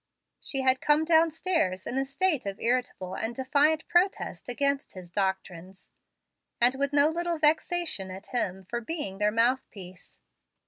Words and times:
She 0.39 0.61
had 0.61 0.81
come 0.81 1.05
downstairs 1.05 1.85
in 1.85 1.95
a 1.99 2.05
state 2.05 2.47
of 2.47 2.59
irritable 2.59 3.13
and 3.13 3.35
defiant 3.35 3.87
protest 3.87 4.49
against 4.49 4.93
his 4.95 5.11
doctrines, 5.11 5.89
and 6.59 6.73
with 6.73 6.91
no 6.91 7.07
little 7.09 7.37
vexation 7.37 8.09
at 8.09 8.25
him 8.29 8.65
for 8.67 8.81
being 8.81 9.19
their 9.19 9.29
mouth 9.29 9.69
piece. 9.69 10.19